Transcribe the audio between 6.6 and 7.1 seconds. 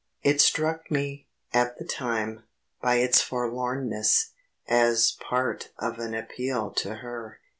to